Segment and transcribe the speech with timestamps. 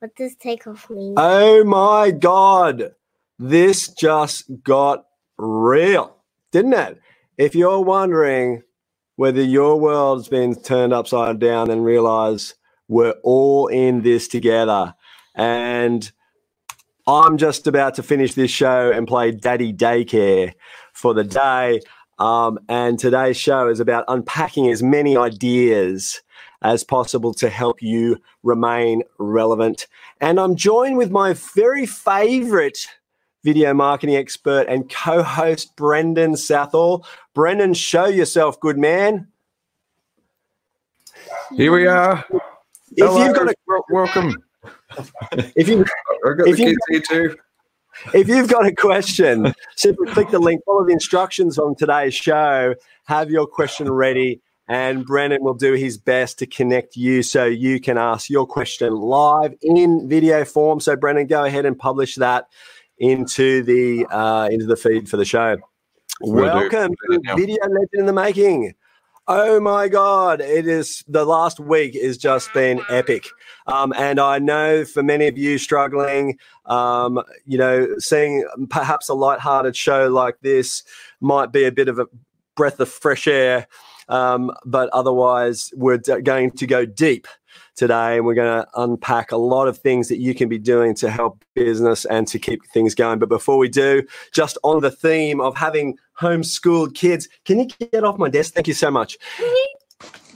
[0.00, 1.14] What does take off mean?
[1.16, 2.94] Oh my God.
[3.38, 5.06] This just got
[5.38, 6.16] real,
[6.52, 7.00] didn't it?
[7.38, 8.62] If you're wondering
[9.16, 12.54] whether your world's been turned upside down and realize
[12.88, 14.94] we're all in this together.
[15.34, 16.10] And
[17.06, 20.54] I'm just about to finish this show and play Daddy Daycare
[20.92, 21.80] for the day.
[22.18, 26.22] Um, and today's show is about unpacking as many ideas
[26.64, 29.86] as possible to help you remain relevant.
[30.20, 32.88] And I'm joined with my very favorite
[33.44, 37.06] video marketing expert and co host, Brendan Southall.
[37.34, 39.28] Brendan, show yourself, good man.
[41.54, 42.24] Here we are.
[42.96, 43.54] If Hello, you've got a,
[43.90, 44.34] welcome.
[45.56, 45.84] If you,
[46.24, 47.36] if here too.
[48.12, 52.74] If you've got a question, simply click the link, follow the instructions on today's show,
[53.06, 57.80] have your question ready, and Brendan will do his best to connect you so you
[57.80, 60.80] can ask your question live in video form.
[60.80, 62.48] So, Brendan, go ahead and publish that
[62.98, 65.56] into the uh, into the feed for the show.
[66.20, 68.74] Welcome to Video Legend in the Making.
[69.26, 73.26] Oh my God, it is the last week has just been epic.
[73.66, 79.14] Um, and I know for many of you struggling, um, you know, seeing perhaps a
[79.14, 80.82] light-hearted show like this
[81.22, 82.06] might be a bit of a
[82.56, 83.66] breath of fresh air.
[84.08, 87.26] Um, but otherwise, we're d- going to go deep
[87.76, 90.94] today and we're going to unpack a lot of things that you can be doing
[90.96, 93.18] to help business and to keep things going.
[93.18, 94.02] But before we do,
[94.32, 97.28] just on the theme of having homeschooled kids.
[97.44, 98.54] Can you get off my desk?
[98.54, 99.16] Thank you so much.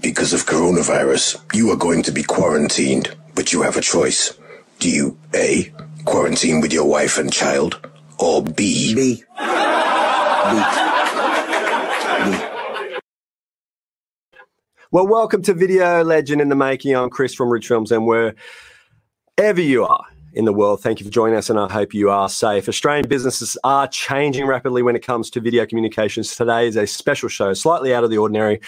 [0.00, 4.38] Because of coronavirus, you are going to be quarantined, but you have a choice.
[4.78, 5.72] Do you A,
[6.04, 7.80] quarantine with your wife and child,
[8.18, 8.94] or B?
[8.94, 8.94] B.
[8.94, 9.24] B.
[9.36, 10.87] B.
[14.90, 16.96] Well, welcome to Video Legend in the Making.
[16.96, 20.80] I'm Chris from Ridge Films, and wherever you are, in the world.
[20.80, 22.70] Thank you for joining us, and I hope you are safe.
[22.70, 26.34] Australian businesses are changing rapidly when it comes to video communications.
[26.34, 28.62] Today is a special show, slightly out of the ordinary.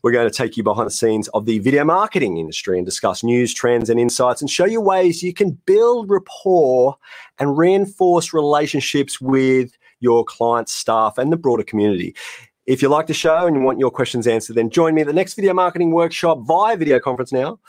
[0.00, 3.22] We're going to take you behind the scenes of the video marketing industry and discuss
[3.22, 6.96] news, trends, and insights, and show you ways you can build rapport
[7.38, 12.14] and reinforce relationships with your clients, staff, and the broader community.
[12.68, 15.06] If you like the show and you want your questions answered, then join me at
[15.06, 17.60] the next video marketing workshop via video conference now.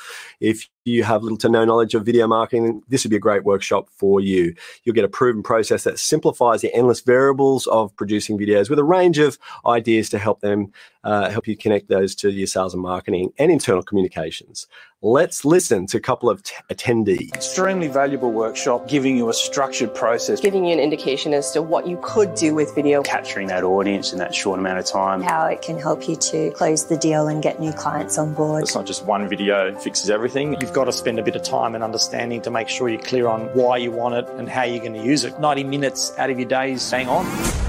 [0.41, 3.43] If you have little to no knowledge of video marketing, this would be a great
[3.43, 4.55] workshop for you.
[4.83, 8.83] You'll get a proven process that simplifies the endless variables of producing videos with a
[8.83, 10.71] range of ideas to help them
[11.03, 14.67] uh, help you connect those to your sales and marketing and internal communications.
[15.01, 17.33] Let's listen to a couple of t- attendees.
[17.33, 21.87] Extremely valuable workshop, giving you a structured process, giving you an indication as to what
[21.87, 25.45] you could do with video, capturing that audience in that short amount of time, how
[25.45, 28.63] it can help you to close the deal and get new clients on board.
[28.63, 30.57] It's not just one video fixes everything.
[30.59, 33.27] You've got to spend a bit of time and understanding to make sure you're clear
[33.27, 35.39] on why you want it and how you're going to use it.
[35.39, 37.68] 90 minutes out of your day is staying on.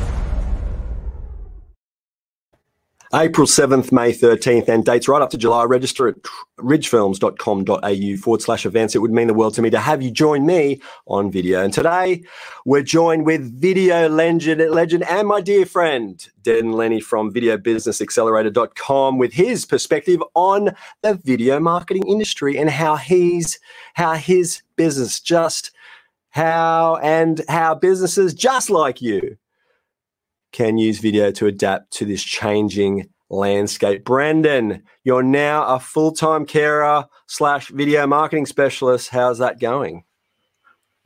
[3.12, 5.64] April 7th, May 13th, and dates right up to July.
[5.64, 6.14] Register at
[6.60, 8.94] ridgefilms.com.au forward slash events.
[8.94, 11.64] It would mean the world to me to have you join me on video.
[11.64, 12.22] And today
[12.64, 19.32] we're joined with video legend, legend and my dear friend, Den Lennie from videobusinessaccelerator.com with
[19.32, 20.70] his perspective on
[21.02, 23.58] the video marketing industry and how he's,
[23.94, 25.72] how his business just,
[26.28, 29.36] how, and how businesses just like you
[30.52, 34.04] can use video to adapt to this changing landscape.
[34.04, 39.08] Brendan, you're now a full time carer slash video marketing specialist.
[39.08, 40.04] How's that going?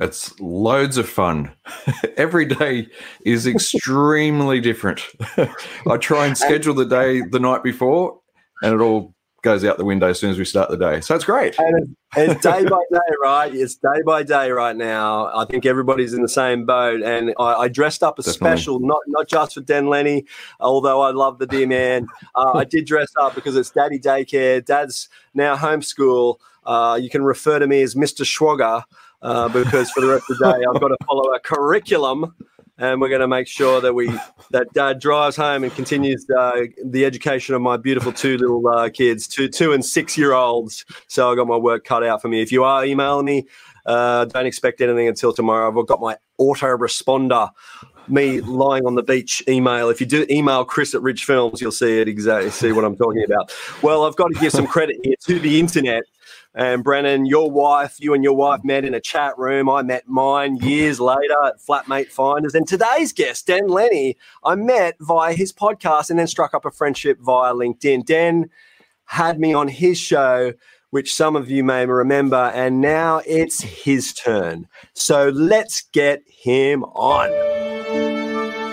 [0.00, 1.52] It's loads of fun.
[2.16, 2.88] Every day
[3.24, 5.06] is extremely different.
[5.88, 8.20] I try and schedule the day the night before,
[8.62, 9.13] and it all
[9.44, 11.00] goes out the window as soon as we start the day.
[11.00, 11.56] So it's great.
[11.58, 13.54] And it's day by day, right?
[13.54, 15.26] It's day by day right now.
[15.36, 17.02] I think everybody's in the same boat.
[17.02, 18.56] And I, I dressed up a Definitely.
[18.56, 20.24] special, not not just for Den Lennie,
[20.58, 22.08] although I love the dear man.
[22.34, 24.64] Uh, I did dress up because it's daddy daycare.
[24.64, 26.38] Dad's now homeschool.
[26.64, 28.24] Uh, you can refer to me as Mr.
[28.24, 28.82] Schwager.
[29.22, 32.34] Uh, because for the rest of the day, I've got to follow a curriculum
[32.78, 34.08] and we're going to make sure that we
[34.50, 38.88] that dad drives home and continues uh, the education of my beautiful two little uh,
[38.90, 40.84] kids, two two and six year olds.
[41.08, 42.40] So I got my work cut out for me.
[42.40, 43.46] If you are emailing me,
[43.86, 45.68] uh, don't expect anything until tomorrow.
[45.78, 47.50] I've got my autoresponder.
[48.06, 49.88] Me lying on the beach email.
[49.88, 52.50] If you do email Chris at Ridge Films, you'll see it exactly.
[52.50, 53.50] See what I'm talking about.
[53.80, 56.02] Well, I've got to give some credit here to the internet
[56.54, 59.68] and Brendan, your wife, you and your wife met in a chat room.
[59.68, 62.54] I met mine years later at Flatmate Finders.
[62.54, 66.70] And today's guest, Dan Lennie, I met via his podcast and then struck up a
[66.70, 68.06] friendship via LinkedIn.
[68.06, 68.50] Dan
[69.06, 70.52] had me on his show
[70.90, 74.68] which some of you may remember, and now it's his turn.
[74.92, 77.30] So let's get him on.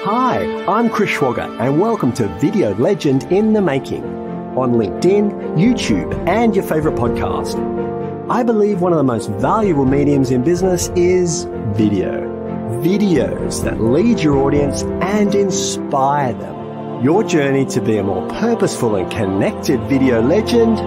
[0.03, 4.20] Hi, I'm Chris Schwager, and welcome to Video Legend in the Making
[4.57, 7.57] on LinkedIn, YouTube, and your favorite podcast.
[8.29, 12.29] I believe one of the most valuable mediums in business is video.
[12.81, 17.03] Videos that lead your audience and inspire them.
[17.03, 20.77] Your journey to be a more purposeful and connected video legend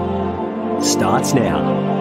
[0.85, 1.95] starts now.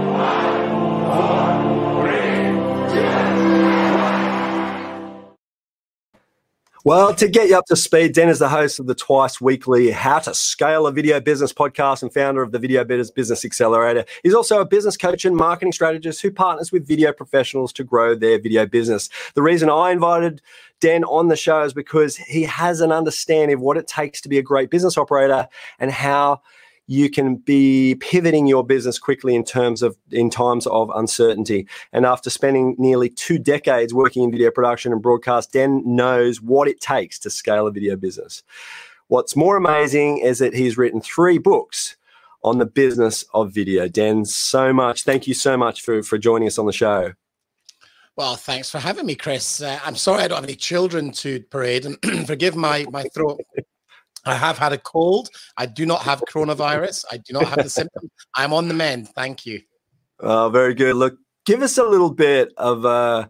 [6.85, 9.91] Well, to get you up to speed, Den is the host of the twice weekly
[9.91, 14.03] How to Scale a Video Business podcast and founder of the Video Business Business Accelerator.
[14.21, 18.15] He's also a business coach and marketing strategist who partners with video professionals to grow
[18.15, 19.09] their video business.
[19.33, 20.41] The reason I invited
[20.81, 24.27] Den on the show is because he has an understanding of what it takes to
[24.27, 25.47] be a great business operator
[25.79, 26.41] and how
[26.87, 31.67] you can be pivoting your business quickly in terms of in times of uncertainty.
[31.91, 36.67] And after spending nearly two decades working in video production and broadcast, Den knows what
[36.67, 38.43] it takes to scale a video business.
[39.07, 41.95] What's more amazing is that he's written three books
[42.43, 43.87] on the business of video.
[43.87, 45.03] Den, so much.
[45.03, 47.13] Thank you so much for, for joining us on the show.
[48.15, 49.61] Well, thanks for having me, Chris.
[49.61, 53.41] Uh, I'm sorry I don't have any children to parade, and forgive my my throat.
[54.25, 55.29] I have had a cold.
[55.57, 57.05] I do not have coronavirus.
[57.11, 58.09] I do not have the symptoms.
[58.35, 59.09] I'm on the mend.
[59.09, 59.61] Thank you.
[60.19, 60.95] Oh, very good.
[60.95, 63.29] Look, give us a little bit of a,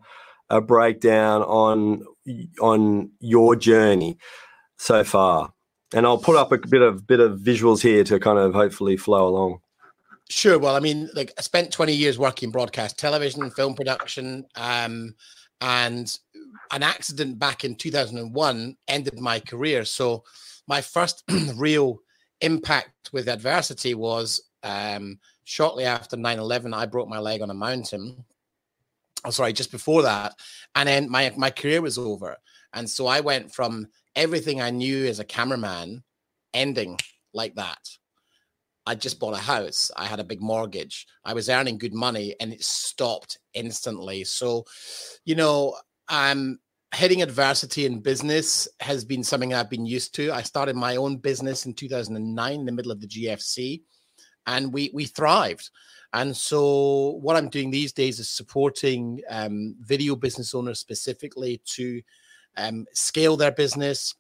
[0.50, 2.04] a breakdown on
[2.62, 4.18] on your journey
[4.78, 5.54] so far,
[5.94, 8.98] and I'll put up a bit of bit of visuals here to kind of hopefully
[8.98, 9.60] flow along.
[10.30, 10.58] Sure.
[10.58, 15.16] Well, I mean, like I spent 20 years working broadcast television, film production, um,
[15.62, 16.18] and
[16.72, 19.86] an accident back in 2001 ended my career.
[19.86, 20.24] So
[20.68, 21.24] my first
[21.56, 22.00] real
[22.42, 28.24] impact with adversity was um, shortly after 9-11 i broke my leg on a mountain.
[29.26, 30.36] Oh sorry just before that
[30.76, 32.36] and then my my career was over.
[32.74, 36.04] And so i went from everything i knew as a cameraman
[36.54, 36.98] ending
[37.34, 37.80] like that.
[38.86, 42.36] I just bought a house i had a big mortgage i was earning good money
[42.40, 44.24] and it stopped instantly.
[44.24, 44.66] So
[45.26, 45.76] you know
[46.10, 46.60] i'm
[46.94, 50.32] hitting adversity in business has been something I've been used to.
[50.32, 53.82] I started my own business in 2009, in the middle of the GFC,
[54.46, 55.70] and we we thrived.
[56.14, 62.02] And so, what I'm doing these days is supporting um, video business owners specifically to
[62.56, 64.14] um, scale their business,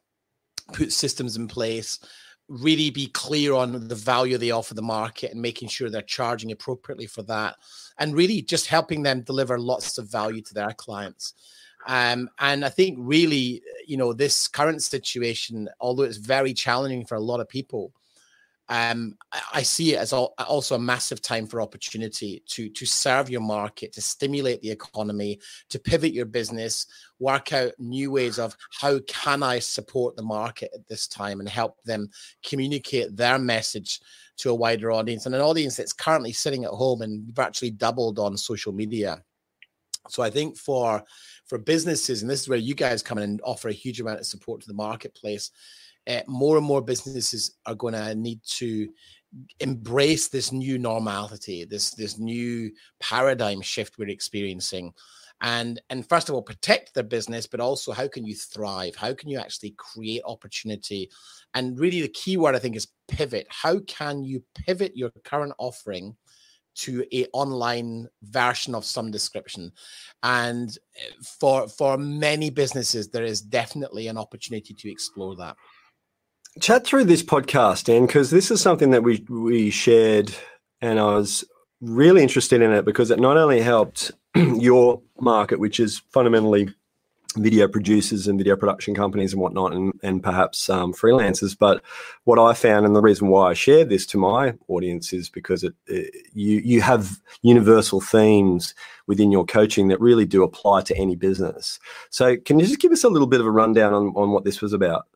[0.73, 1.99] put systems in place,
[2.47, 6.51] really be clear on the value they offer the market, and making sure they're charging
[6.51, 7.55] appropriately for that,
[7.99, 11.35] and really just helping them deliver lots of value to their clients.
[11.87, 17.15] Um, and I think really, you know, this current situation, although it's very challenging for
[17.15, 17.93] a lot of people,
[18.69, 19.17] um,
[19.53, 23.91] I, see it as also a massive time for opportunity to to serve your market,
[23.93, 25.39] to stimulate the economy,
[25.69, 26.87] to pivot your business,
[27.19, 31.49] work out new ways of how can I support the market at this time and
[31.49, 32.09] help them
[32.45, 33.99] communicate their message
[34.37, 38.17] to a wider audience and an audience that's currently sitting at home and virtually doubled
[38.17, 39.21] on social media.
[40.09, 41.03] So I think for
[41.45, 44.19] for businesses, and this is where you guys come in and offer a huge amount
[44.19, 45.51] of support to the marketplace.
[46.05, 48.89] Uh, more and more businesses are going to need to
[49.61, 54.93] embrace this new normality, this this new paradigm shift we're experiencing,
[55.41, 58.95] and and first of all protect their business, but also how can you thrive?
[58.95, 61.09] How can you actually create opportunity?
[61.53, 63.47] And really, the key word I think is pivot.
[63.49, 66.15] How can you pivot your current offering?
[66.75, 69.71] To a online version of some description.
[70.21, 75.55] And eh, for for many businesses there is definitely an opportunity to explore that.
[76.59, 80.33] Chat through this podcast Dan, because this is something that we we shared
[80.81, 81.43] and i was
[81.81, 86.73] really interested in it because it not only helped your market which is fundamentally
[87.35, 91.57] video producers and video production companies and whatnot, and, and perhaps um, freelancers.
[91.57, 91.83] But
[92.23, 95.63] what I found, and the reason why I shared this to my audience, is because
[95.63, 98.73] it, it, you you have universal themes
[99.07, 101.79] within your coaching that really do apply to any business.
[102.09, 104.43] So, can you just give us a little bit of a rundown on, on what
[104.43, 105.07] this was about?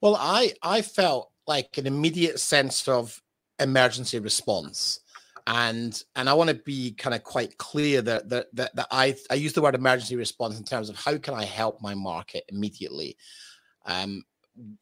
[0.00, 3.22] Well, I I felt like an immediate sense of
[3.58, 5.00] emergency response
[5.48, 9.16] and and I want to be kind of quite clear that that that, that I
[9.30, 12.44] I use the word emergency response in terms of how can I help my market
[12.48, 13.16] immediately.
[13.86, 14.24] Um,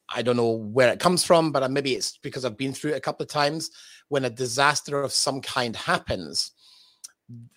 [0.09, 2.97] I don't know where it comes from, but maybe it's because I've been through it
[2.97, 3.71] a couple of times.
[4.09, 6.51] When a disaster of some kind happens,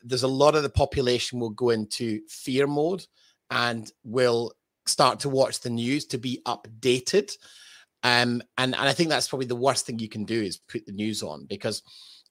[0.04, 3.04] there's a lot of the population will go into fear mode
[3.50, 4.54] and will
[4.86, 7.32] start to watch the news to be updated.
[8.04, 10.86] Um, and, and I think that's probably the worst thing you can do is put
[10.86, 11.82] the news on because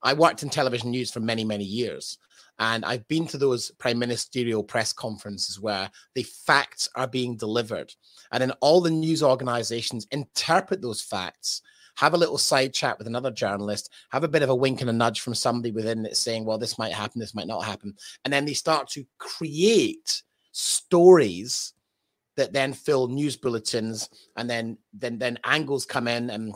[0.03, 2.19] I worked in television news for many, many years.
[2.59, 7.95] And I've been to those prime ministerial press conferences where the facts are being delivered.
[8.33, 11.63] And then all the news organizations interpret those facts,
[11.97, 14.91] have a little side chat with another journalist, have a bit of a wink and
[14.91, 17.95] a nudge from somebody within it saying, well, this might happen, this might not happen.
[18.25, 21.75] And then they start to create stories
[22.37, 26.55] that then fill news bulletins and then then then angles come in and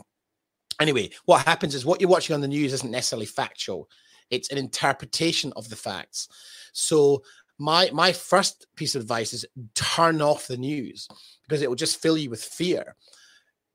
[0.79, 3.89] anyway what happens is what you're watching on the news isn't necessarily factual.
[4.29, 6.27] It's an interpretation of the facts.
[6.73, 7.23] So
[7.59, 11.07] my my first piece of advice is turn off the news
[11.47, 12.95] because it will just fill you with fear.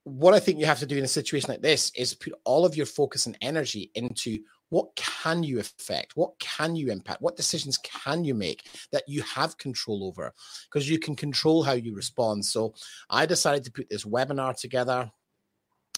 [0.04, 2.64] What I think you have to do in a situation like this is put all
[2.64, 4.38] of your focus and energy into
[4.70, 6.16] what can you affect?
[6.16, 7.22] What can you impact?
[7.22, 10.32] What decisions can you make that you have control over?
[10.64, 12.44] Because you can control how you respond.
[12.44, 12.74] So
[13.08, 15.10] i decided to put this webinar together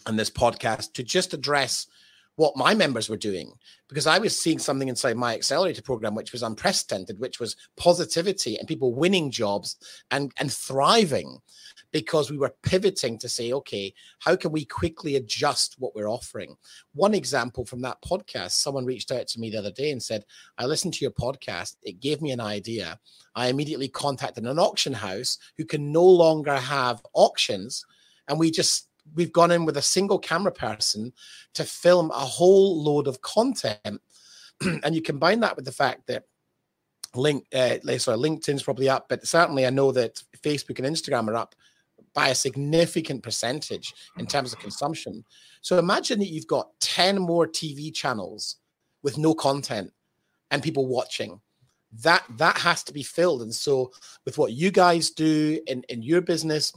[0.07, 1.87] and this podcast to just address
[2.37, 3.53] what my members were doing
[3.89, 8.57] because I was seeing something inside my accelerator program which was unprecedented, which was positivity
[8.57, 9.77] and people winning jobs
[10.11, 11.39] and and thriving
[11.93, 16.57] because we were pivoting to say, okay, how can we quickly adjust what we're offering?
[16.95, 20.25] One example from that podcast, someone reached out to me the other day and said,
[20.57, 21.77] I listened to your podcast.
[21.83, 22.99] It gave me an idea.
[23.35, 27.85] I immediately contacted an auction house who can no longer have auctions.
[28.29, 31.13] And we just we've gone in with a single camera person
[31.55, 34.01] to film a whole load of content.
[34.61, 36.25] and you combine that with the fact that
[37.15, 41.37] link uh, sorry, LinkedIn's probably up, but certainly I know that Facebook and Instagram are
[41.37, 41.55] up
[42.15, 45.25] by a significant percentage in terms of consumption.
[45.61, 48.57] So imagine that you've got 10 more TV channels
[49.03, 49.93] with no content
[50.51, 51.41] and people watching.
[52.03, 53.43] That that has to be filled.
[53.43, 53.93] And so
[54.25, 56.73] with what you guys do in, in your business,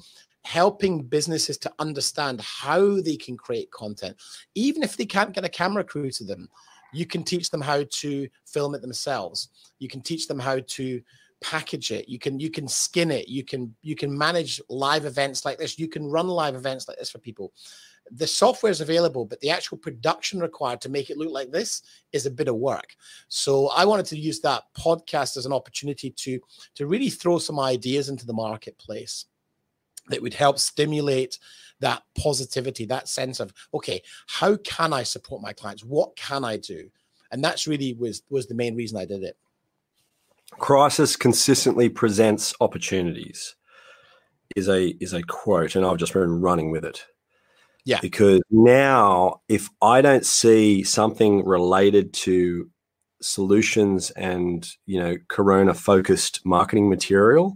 [0.45, 4.17] helping businesses to understand how they can create content,
[4.55, 6.49] even if they can't get a camera crew to them.
[6.91, 9.49] You can teach them how to film it themselves.
[9.79, 11.01] You can teach them how to
[11.41, 12.07] package it.
[12.07, 13.27] You can you can skin it.
[13.27, 15.79] You can you can manage live events like this.
[15.79, 17.51] You can run live events like this for people.
[18.11, 21.81] The software is available but the actual production required to make it look like this
[22.11, 22.95] is a bit of work.
[23.27, 26.39] So i wanted to use that podcast as an opportunity to
[26.75, 29.25] to really throw some ideas into the marketplace
[30.09, 31.39] that would help stimulate
[31.79, 35.83] that positivity, that sense of, okay, how can I support my clients?
[35.83, 36.89] What can I do?
[37.31, 39.37] And that's really was was the main reason I did it.
[40.59, 43.55] Crisis consistently presents opportunities
[44.55, 47.05] is a is a quote, and I've just been running with it.
[47.85, 47.99] Yeah.
[48.01, 52.69] Because now if I don't see something related to
[53.21, 57.55] solutions and you know corona focused marketing material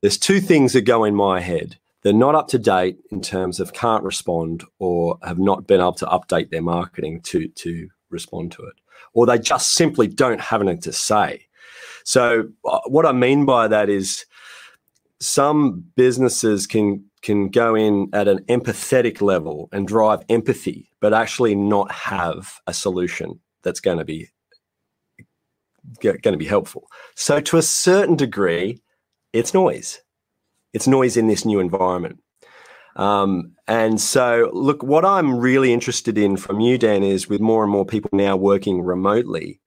[0.00, 1.78] there's two things that go in my head.
[2.02, 5.92] They're not up to date in terms of can't respond or have not been able
[5.94, 8.74] to update their marketing to to respond to it,
[9.12, 11.46] or they just simply don't have anything to say.
[12.04, 14.24] So uh, what I mean by that is
[15.20, 21.54] some businesses can can go in at an empathetic level and drive empathy, but actually
[21.54, 24.28] not have a solution that's going to be
[26.00, 26.88] going to be helpful.
[27.14, 28.80] So to a certain degree,
[29.32, 30.00] it's noise.
[30.72, 32.20] It's noise in this new environment.
[32.96, 37.62] Um, and so, look, what I'm really interested in from you, Dan, is with more
[37.62, 39.60] and more people now working remotely,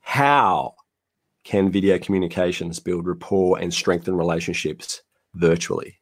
[0.00, 0.74] how
[1.44, 5.02] can video communications build rapport and strengthen relationships
[5.34, 5.98] virtually?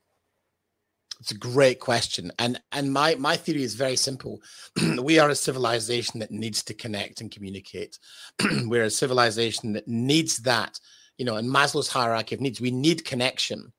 [1.20, 4.40] It's a great question, and and my my theory is very simple.
[5.00, 7.96] we are a civilization that needs to connect and communicate.
[8.64, 10.80] We're a civilization that needs that
[11.18, 13.72] you know, in Maslow's hierarchy of needs, we need connection.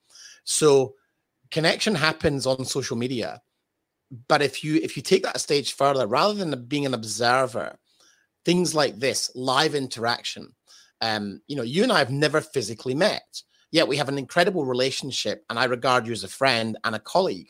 [0.43, 0.95] So
[1.51, 3.41] connection happens on social media.
[4.27, 7.77] But if you if you take that a stage further, rather than being an observer,
[8.45, 10.53] things like this, live interaction.
[11.01, 14.65] Um, you know, you and I have never physically met, yet we have an incredible
[14.65, 17.49] relationship, and I regard you as a friend and a colleague.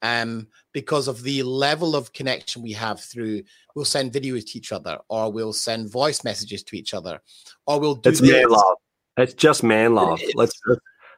[0.00, 3.42] Um, because of the level of connection we have through
[3.74, 7.20] we'll send videos to each other, or we'll send voice messages to each other,
[7.66, 8.76] or we'll do That's man love.
[9.18, 10.20] It's just man love.
[10.34, 10.58] Let's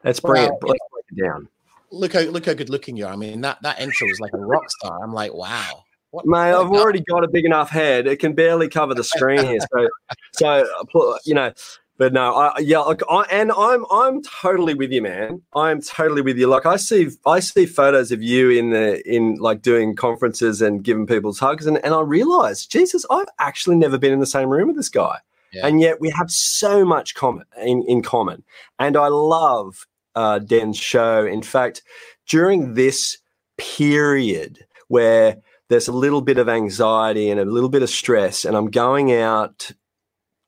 [0.04, 1.48] let's bring well, it let's break it down.
[1.90, 3.12] Look how look how good looking you are.
[3.12, 5.02] I mean that that intro was like a rock star.
[5.02, 5.84] I'm like, wow.
[6.12, 8.08] What, Mate, I've already got a big enough head.
[8.08, 9.60] It can barely cover the screen here.
[9.72, 9.88] So,
[10.32, 11.52] so you know,
[11.98, 15.42] but no, I, yeah, I, and I'm I'm totally with you, man.
[15.54, 16.46] I'm totally with you.
[16.46, 20.82] Like I see I see photos of you in the in like doing conferences and
[20.82, 24.48] giving people's hugs, and and I realize, Jesus, I've actually never been in the same
[24.48, 25.18] room with this guy.
[25.52, 25.66] Yeah.
[25.66, 28.44] And yet we have so much common in, in common.
[28.78, 31.26] And I love uh, Den's show.
[31.26, 31.82] In fact,
[32.28, 33.18] during this
[33.58, 35.36] period where
[35.68, 39.12] there's a little bit of anxiety and a little bit of stress, and I'm going
[39.12, 39.70] out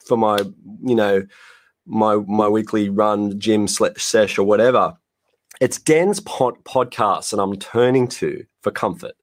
[0.04, 0.38] for my,
[0.82, 1.24] you know,
[1.86, 4.94] my my weekly run, gym sesh or whatever.
[5.60, 9.14] It's Den's pod, podcast, that I'm turning to for comfort.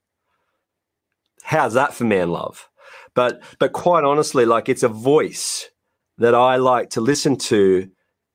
[1.44, 2.70] How's that for man love?
[3.14, 5.70] But but quite honestly, like it's a voice
[6.18, 7.90] that I like to listen to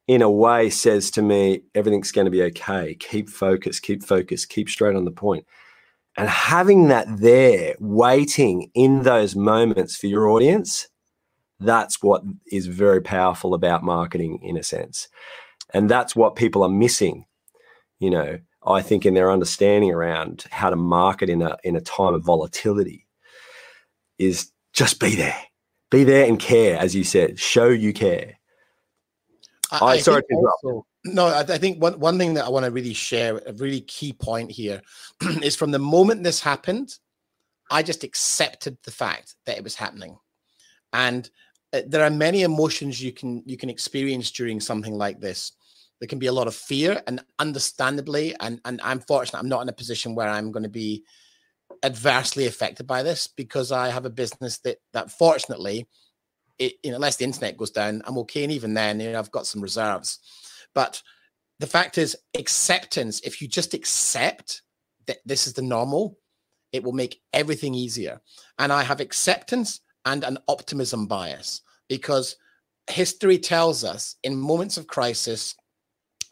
[0.06, 2.94] in a way says to me, everything's going to be okay.
[2.96, 5.46] Keep focus, keep focus, keep straight on the point.
[6.16, 10.88] And having that there waiting in those moments for your audience,
[11.58, 15.08] that's what is very powerful about marketing in a sense.
[15.72, 17.24] And that's what people are missing,
[17.98, 21.80] you know, I think in their understanding around how to market in a in a
[21.80, 23.06] time of volatility
[24.18, 25.40] is just be there.
[25.90, 27.38] Be there and care, as you said.
[27.38, 28.38] Show you care.
[29.70, 32.64] I, I sorry to also, no, I, I, think one, one thing that I want
[32.64, 34.82] to really share, a really key point here,
[35.42, 36.96] is from the moment this happened,
[37.70, 40.18] I just accepted the fact that it was happening,
[40.92, 41.28] and
[41.72, 45.52] uh, there are many emotions you can you can experience during something like this.
[45.98, 49.62] There can be a lot of fear, and understandably, and and I'm fortunate I'm not
[49.62, 51.04] in a position where I'm going to be
[51.82, 55.86] adversely affected by this because I have a business that that fortunately
[56.58, 58.44] it, you know, unless the internet goes down, I'm okay.
[58.44, 60.18] And even then, you know, I've got some reserves.
[60.74, 61.02] But
[61.58, 64.62] the fact is, acceptance, if you just accept
[65.06, 66.18] that this is the normal,
[66.72, 68.20] it will make everything easier.
[68.58, 72.36] And I have acceptance and an optimism bias because
[72.88, 75.54] history tells us in moments of crisis,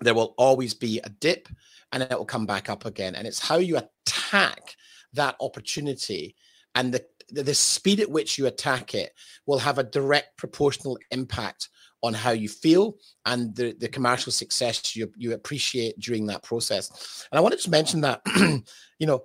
[0.00, 1.48] there will always be a dip
[1.92, 3.14] and it will come back up again.
[3.14, 4.74] And it's how you attack
[5.14, 6.34] that opportunity
[6.74, 9.12] and the the speed at which you attack it
[9.46, 11.68] will have a direct proportional impact
[12.02, 17.26] on how you feel and the, the commercial success you, you appreciate during that process.
[17.30, 18.20] And I wanted to mention that,
[18.98, 19.22] you know,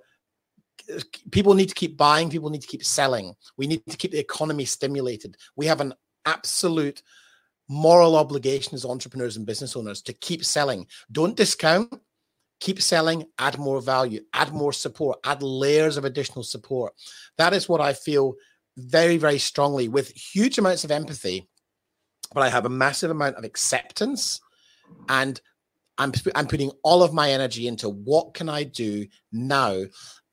[1.32, 3.34] people need to keep buying, people need to keep selling.
[3.56, 5.36] We need to keep the economy stimulated.
[5.56, 5.92] We have an
[6.24, 7.02] absolute
[7.68, 10.86] moral obligation as entrepreneurs and business owners to keep selling.
[11.10, 12.00] Don't discount,
[12.60, 16.92] keep selling, add more value, add more support, add layers of additional support.
[17.36, 18.34] That is what I feel
[18.76, 21.48] very, very strongly with huge amounts of empathy,
[22.34, 24.40] but I have a massive amount of acceptance
[25.08, 25.40] and
[25.98, 29.84] I'm, I'm putting all of my energy into what can I do now?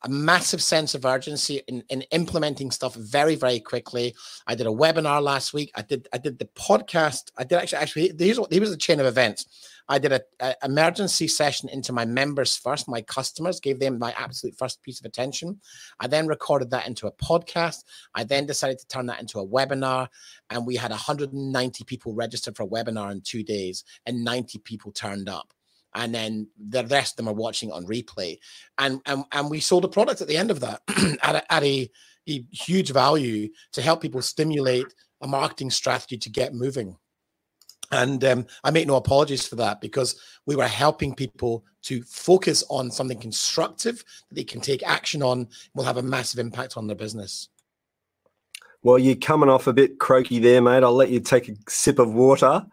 [0.04, 4.14] A massive sense of urgency in, in implementing stuff very very quickly.
[4.46, 5.72] I did a webinar last week.
[5.74, 7.32] I did i did the podcast.
[7.40, 9.48] I did actually actually here's what here's the chain of events
[9.88, 14.58] I did an emergency session into my members first, my customers, gave them my absolute
[14.58, 15.60] first piece of attention.
[16.00, 17.84] I then recorded that into a podcast.
[18.16, 20.08] I then decided to turn that into a webinar,
[20.50, 24.92] and we had 190 people registered for a webinar in two days, and 90 people
[24.92, 25.54] turned up
[25.96, 28.38] and then the rest of them are watching it on replay.
[28.78, 30.82] And and, and we sold a product at the end of that
[31.24, 31.90] at, a, at a,
[32.28, 36.98] a, huge value to help people stimulate a marketing strategy to get moving.
[37.92, 42.64] And um, I make no apologies for that because we were helping people to focus
[42.70, 46.88] on something constructive that they can take action on, will have a massive impact on
[46.88, 47.50] their business.
[48.82, 50.84] Well, you're coming off a bit croaky there, mate.
[50.84, 52.66] I'll let you take a sip of water.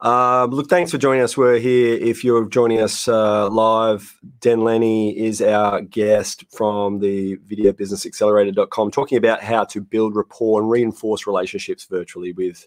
[0.00, 1.36] Um, look, thanks for joining us.
[1.36, 1.94] We're here.
[1.94, 9.18] If you're joining us uh, live, Den Lennie is our guest from the videobusinessaccelerator.com talking
[9.18, 12.66] about how to build rapport and reinforce relationships virtually with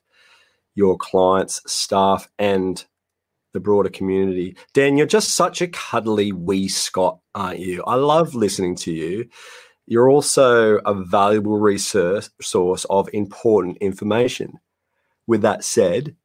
[0.76, 2.86] your clients, staff, and
[3.54, 4.56] the broader community.
[4.74, 7.84] Dan, you're just such a cuddly wee Scot, aren't you?
[7.84, 9.28] I love listening to you.
[9.88, 14.60] You're also a valuable resource source of important information.
[15.28, 16.16] With that said,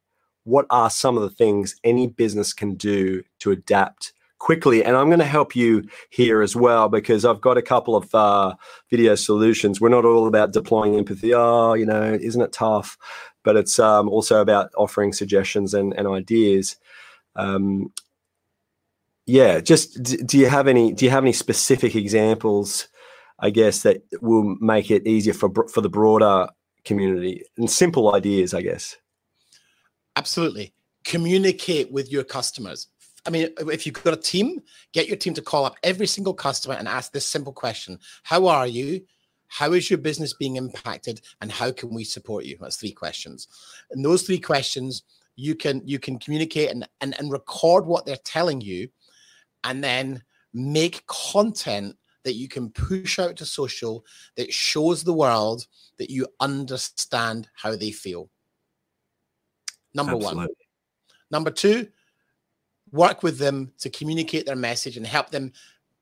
[0.43, 4.83] what are some of the things any business can do to adapt quickly?
[4.83, 8.13] And I'm going to help you here as well because I've got a couple of
[8.15, 8.55] uh,
[8.89, 9.81] video solutions.
[9.81, 11.33] We're not all about deploying empathy.
[11.33, 12.97] Oh, you know, isn't it tough?
[13.47, 16.75] But it's um, also about offering suggestions and, and ideas.
[17.37, 17.93] Um,
[19.25, 22.89] yeah, just do you have any do you have any specific examples?
[23.39, 26.49] I guess that will make it easier for for the broader
[26.83, 28.53] community and simple ideas.
[28.53, 28.97] I guess.
[30.17, 30.73] Absolutely,
[31.05, 32.87] communicate with your customers.
[33.25, 36.33] I mean, if you've got a team, get your team to call up every single
[36.33, 39.05] customer and ask this simple question: How are you?
[39.47, 42.57] How is your business being impacted and how can we support you?
[42.59, 43.47] That's three questions.
[43.91, 45.03] And those three questions
[45.35, 48.89] you can you can communicate and, and, and record what they're telling you
[49.63, 54.03] and then make content that you can push out to social
[54.35, 58.29] that shows the world that you understand how they feel.
[59.93, 60.37] Number Absolutely.
[60.37, 60.47] one
[61.31, 61.87] number two
[62.91, 65.51] work with them to communicate their message and help them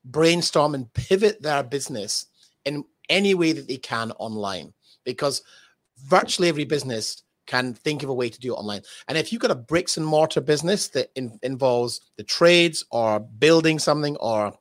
[0.05, 2.27] brainstorm and pivot their business
[2.63, 5.43] in any way that they can online because
[6.05, 8.81] virtually every business can think of a way to do it online.
[9.07, 13.19] And if you've got a bricks and mortar business that in, involves the trades or
[13.19, 14.53] building something or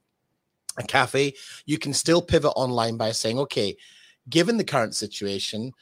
[0.76, 1.34] a cafe,
[1.66, 3.76] you can still pivot online by saying, okay,
[4.28, 5.72] given the current situation,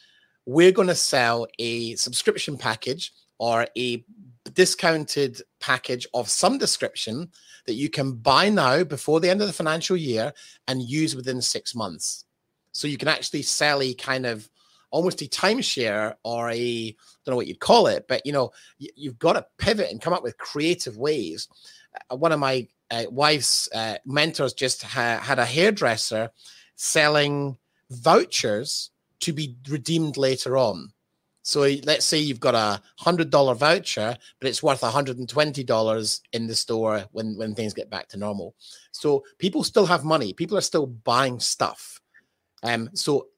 [0.46, 4.04] we're going to sell a subscription package or a
[4.54, 7.30] discounted package of some description
[7.66, 10.32] that you can buy now before the end of the financial year
[10.66, 12.24] and use within six months.
[12.72, 14.48] So you can actually sell a kind of
[14.90, 18.52] almost a timeshare or a I don't know what you'd call it, but you know
[18.78, 21.48] you, have got to pivot and come up with creative ways.
[22.10, 26.30] Uh, one of my uh, wife's uh, mentors just ha- had a hairdresser
[26.76, 27.56] selling
[27.90, 30.92] vouchers to be redeemed later on.
[31.42, 35.64] So let's say you've got a hundred dollar voucher, but it's worth hundred and twenty
[35.64, 38.54] dollars in the store when when things get back to normal.
[38.92, 40.32] So people still have money.
[40.32, 42.00] People are still buying stuff.
[42.62, 43.28] Um, so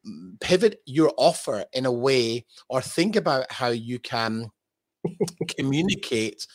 [0.40, 4.50] pivot your offer in a way, or think about how you can
[5.56, 6.46] communicate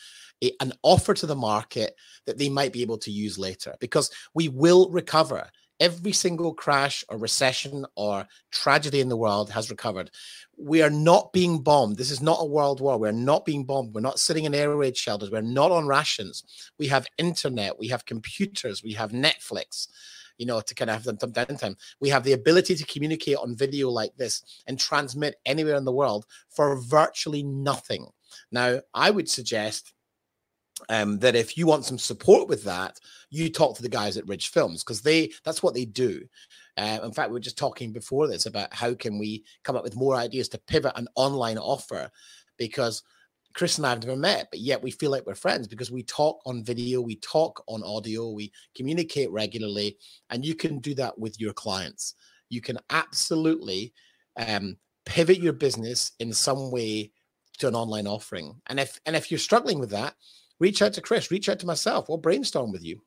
[0.42, 1.94] a, an offer to the market
[2.26, 5.48] that they might be able to use later, because we will recover.
[5.80, 10.10] Every single crash or recession or tragedy in the world has recovered.
[10.58, 11.96] We are not being bombed.
[11.96, 12.98] This is not a world war.
[12.98, 13.94] We're not being bombed.
[13.94, 15.30] We're not sitting in air raid shelters.
[15.30, 16.44] We're not on rations.
[16.78, 17.78] We have internet.
[17.78, 18.82] We have computers.
[18.84, 19.88] We have Netflix
[20.40, 21.76] you know, to kind of have them downtime.
[22.00, 25.92] We have the ability to communicate on video like this and transmit anywhere in the
[25.92, 28.06] world for virtually nothing.
[28.50, 29.92] Now, I would suggest
[30.88, 32.98] um, that if you want some support with that,
[33.28, 36.22] you talk to the guys at Ridge Films because they that's what they do.
[36.78, 39.84] Uh, in fact, we were just talking before this about how can we come up
[39.84, 42.10] with more ideas to pivot an online offer
[42.56, 43.02] because
[43.54, 46.02] Chris and I have never met, but yet we feel like we're friends because we
[46.02, 49.96] talk on video, we talk on audio, we communicate regularly,
[50.30, 52.14] and you can do that with your clients.
[52.48, 53.92] You can absolutely
[54.36, 57.12] um, pivot your business in some way
[57.58, 58.60] to an online offering.
[58.68, 60.14] And if and if you're struggling with that,
[60.58, 62.08] reach out to Chris, reach out to myself.
[62.08, 63.02] We'll brainstorm with you.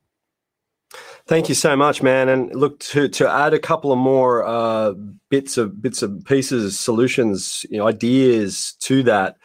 [1.26, 2.30] Thank you so much, man.
[2.30, 4.94] And look to to add a couple of more uh,
[5.30, 9.38] bits of bits of pieces, solutions, you know, ideas to that.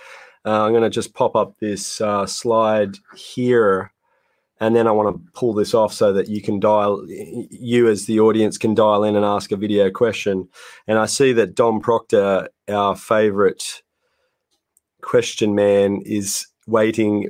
[0.49, 3.93] Uh, I'm going to just pop up this uh, slide here.
[4.61, 8.07] And then I want to pull this off so that you can dial, you as
[8.07, 10.49] the audience can dial in and ask a video question.
[10.87, 13.83] And I see that Dom Proctor, our favorite
[15.03, 17.29] question man, is waiting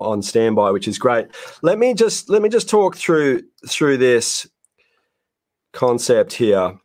[0.00, 1.28] on standby, which is great.
[1.62, 4.48] Let me just let me just talk through through this
[5.72, 6.76] concept here,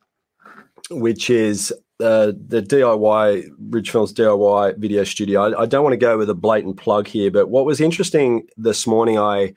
[0.91, 5.41] which is uh, the DIY Ridge Films DIY video studio.
[5.41, 8.47] I, I, don't want to go with a blatant plug here, but what was interesting
[8.57, 9.53] this morning, I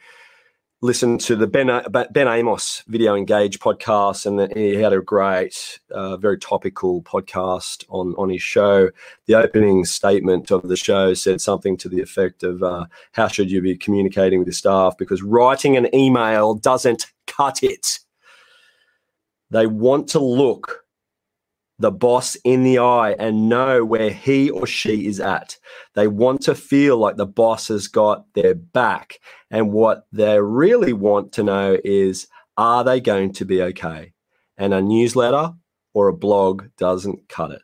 [0.82, 1.70] listened to the Ben
[2.10, 8.14] Ben Amos Video Engage podcast, and he had a great, uh, very topical podcast on
[8.18, 8.90] on his show.
[9.26, 13.50] The opening statement of the show said something to the effect of, uh, "How should
[13.50, 14.96] you be communicating with your staff?
[14.98, 18.00] Because writing an email doesn't cut it.
[19.50, 20.83] They want to look."
[21.78, 25.56] The boss in the eye and know where he or she is at.
[25.94, 29.18] They want to feel like the boss has got their back.
[29.50, 34.12] And what they really want to know is are they going to be okay?
[34.56, 35.52] And a newsletter
[35.94, 37.62] or a blog doesn't cut it.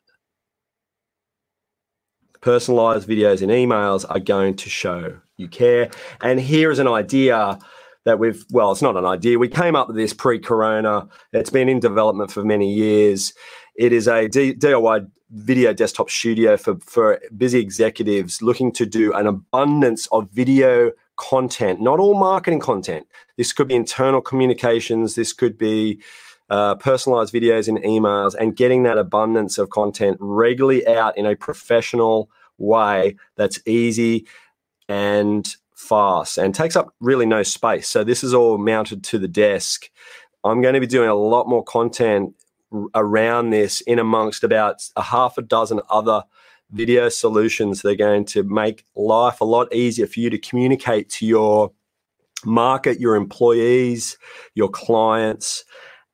[2.40, 5.90] Personalized videos and emails are going to show you care.
[6.20, 7.59] And here is an idea
[8.05, 9.38] that we've, well, it's not an idea.
[9.38, 11.09] We came up with this pre corona.
[11.33, 13.35] It's been in development for many years.
[13.81, 19.27] It is a DIY video desktop studio for, for busy executives looking to do an
[19.27, 23.07] abundance of video content, not all marketing content.
[23.38, 25.99] This could be internal communications, this could be
[26.51, 31.35] uh, personalized videos and emails, and getting that abundance of content regularly out in a
[31.35, 34.27] professional way that's easy
[34.90, 37.88] and fast and takes up really no space.
[37.88, 39.88] So, this is all mounted to the desk.
[40.45, 42.35] I'm going to be doing a lot more content
[42.94, 46.22] around this in amongst about a half a dozen other
[46.70, 51.09] video solutions that are going to make life a lot easier for you to communicate
[51.09, 51.72] to your
[52.44, 54.16] market, your employees,
[54.54, 55.64] your clients,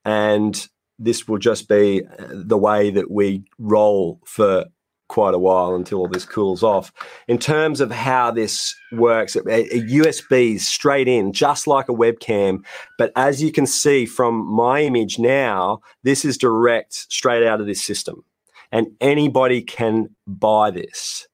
[0.04, 4.64] and this will just be uh, the way that we roll for
[5.08, 6.92] quite a while until all this cools off.
[7.28, 12.64] In terms of how this works, a, a USB straight in, just like a webcam.
[12.98, 17.66] But as you can see from my image now, this is direct straight out of
[17.66, 18.24] this system.
[18.72, 21.28] And anybody can buy this.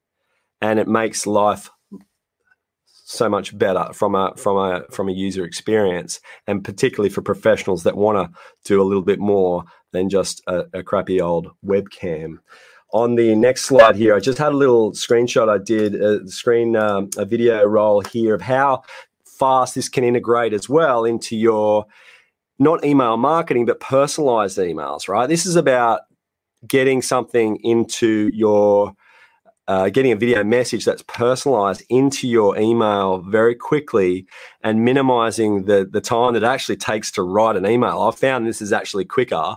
[0.61, 1.71] And it makes life
[3.05, 7.83] so much better from a from a from a user experience and particularly for professionals
[7.83, 12.39] that want to do a little bit more than just a, a crappy old webcam
[12.93, 16.77] on the next slide here, I just had a little screenshot I did, a screen,
[16.77, 18.83] um, a video roll here of how
[19.25, 21.87] fast this can integrate as well into your
[22.59, 25.27] not email marketing, but personalized emails, right?
[25.27, 26.03] This is about
[26.67, 28.95] getting something into your
[29.69, 34.27] uh, getting a video message that's personalized into your email very quickly
[34.63, 38.03] and minimizing the the time that it actually takes to write an email.
[38.03, 39.57] I've found this is actually quicker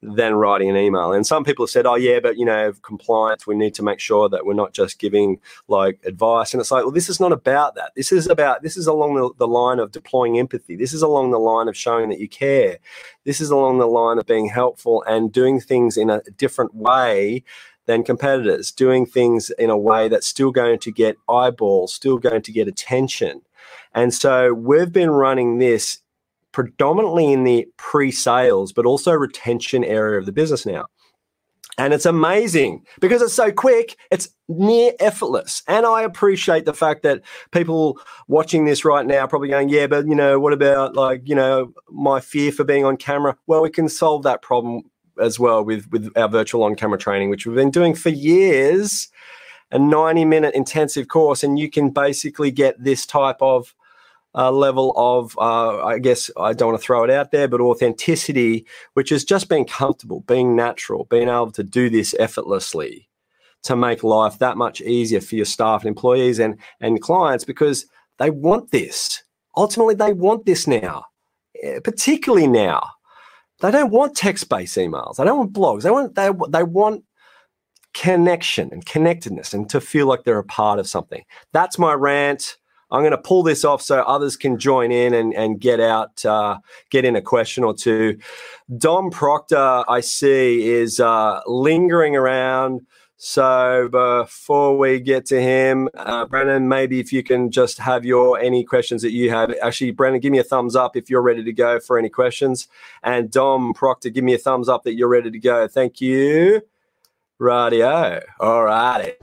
[0.00, 1.12] than writing an email.
[1.12, 3.98] And some people have said, oh, yeah, but, you know, compliance, we need to make
[3.98, 6.54] sure that we're not just giving like advice.
[6.54, 7.92] And it's like, well, this is not about that.
[7.96, 10.76] This is about, this is along the, the line of deploying empathy.
[10.76, 12.78] This is along the line of showing that you care.
[13.24, 17.42] This is along the line of being helpful and doing things in a different way
[17.86, 22.42] than competitors, doing things in a way that's still going to get eyeballs, still going
[22.42, 23.42] to get attention.
[23.94, 26.00] And so we've been running this
[26.52, 30.86] predominantly in the pre-sales, but also retention area of the business now.
[31.78, 35.62] And it's amazing because it's so quick, it's near effortless.
[35.68, 39.86] And I appreciate the fact that people watching this right now are probably going, yeah,
[39.86, 43.36] but you know, what about like, you know, my fear for being on camera?
[43.46, 44.82] Well, we can solve that problem
[45.20, 49.08] as well with, with our virtual on camera training, which we've been doing for years,
[49.70, 51.44] a 90 minute intensive course.
[51.44, 53.72] And you can basically get this type of
[54.38, 57.60] uh, level of, uh, I guess, I don't want to throw it out there, but
[57.60, 63.08] authenticity, which is just being comfortable, being natural, being able to do this effortlessly
[63.64, 67.86] to make life that much easier for your staff and employees and, and clients because
[68.18, 69.24] they want this.
[69.56, 71.04] Ultimately, they want this now,
[71.64, 72.88] eh, particularly now.
[73.60, 75.16] They don't want text-based emails.
[75.16, 75.82] They don't want blogs.
[75.82, 77.02] They want they, they want
[77.92, 81.24] connection and connectedness and to feel like they're a part of something.
[81.52, 82.56] That's my rant.
[82.90, 86.24] I'm going to pull this off so others can join in and, and get out,
[86.24, 86.58] uh,
[86.90, 88.18] get in a question or two.
[88.76, 92.86] Dom Proctor, I see, is uh, lingering around.
[93.20, 98.38] So before we get to him, uh, Brendan, maybe if you can just have your
[98.38, 99.52] any questions that you have.
[99.60, 102.68] Actually, Brendan, give me a thumbs up if you're ready to go for any questions.
[103.02, 105.66] And Dom Proctor, give me a thumbs up that you're ready to go.
[105.66, 106.62] Thank you.
[107.40, 108.20] Radio.
[108.38, 109.14] All righty.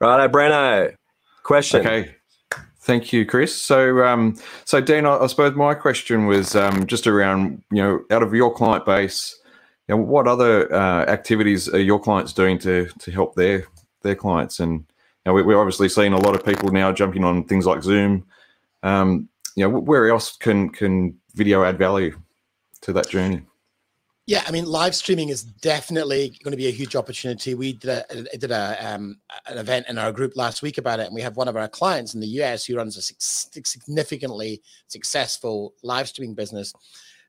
[0.00, 0.94] Right, Breno.
[1.42, 1.80] Question.
[1.80, 2.14] Okay.
[2.80, 3.54] Thank you, Chris.
[3.54, 8.00] So, um, so Dean, I, I, suppose my question was um, just around, you know,
[8.10, 9.38] out of your client base,
[9.88, 13.66] you know, what other uh, activities are your clients doing to to help their
[14.02, 14.60] their clients?
[14.60, 14.84] And
[15.26, 17.82] you know, we, are obviously seeing a lot of people now jumping on things like
[17.82, 18.24] Zoom.
[18.82, 22.18] Um, you know, where else can can video add value
[22.82, 23.42] to that journey?
[24.28, 27.54] Yeah, I mean, live streaming is definitely going to be a huge opportunity.
[27.54, 31.06] We did a, did a um, an event in our group last week about it,
[31.06, 35.72] and we have one of our clients in the US who runs a significantly successful
[35.82, 36.74] live streaming business.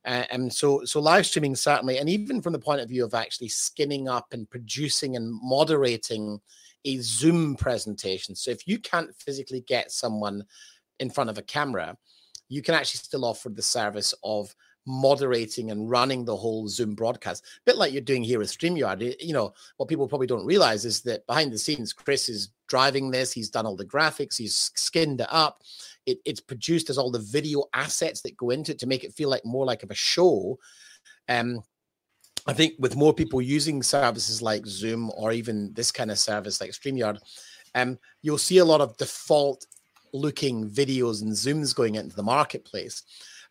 [0.03, 3.13] Uh, and so, so live streaming certainly, and even from the point of view of
[3.13, 6.41] actually skinning up and producing and moderating
[6.83, 8.35] a Zoom presentation.
[8.35, 10.43] So, if you can't physically get someone
[10.99, 11.95] in front of a camera,
[12.49, 14.53] you can actually still offer the service of
[14.89, 17.43] moderating and running the whole Zoom broadcast.
[17.43, 19.15] A bit like you're doing here with StreamYard.
[19.21, 23.12] You know, what people probably don't realize is that behind the scenes, Chris is driving
[23.12, 23.32] this.
[23.32, 25.62] He's done all the graphics, he's skinned it up.
[26.08, 29.13] It, it's produced as all the video assets that go into it to make it
[29.13, 30.58] feel like more like of a show.
[31.28, 31.62] Um,
[32.47, 36.60] I think with more people using services like Zoom or even this kind of service
[36.60, 37.19] like StreamYard,
[37.75, 39.67] um, you'll see a lot of default
[40.13, 43.04] looking videos and Zooms going into the marketplace.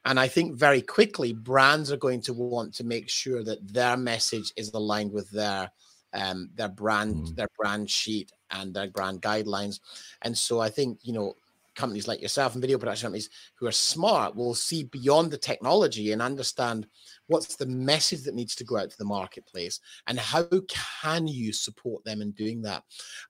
[0.08, 3.94] And I think very quickly, brands are going to want to make sure that their
[3.94, 5.70] message is aligned with their
[6.14, 7.36] um, their brand, mm.
[7.36, 9.80] their brand sheet, and their brand guidelines.
[10.22, 11.34] And so I think you know
[11.76, 16.10] companies like yourself and video production companies who are smart will see beyond the technology
[16.12, 16.86] and understand
[17.26, 21.52] what's the message that needs to go out to the marketplace and how can you
[21.52, 22.82] support them in doing that.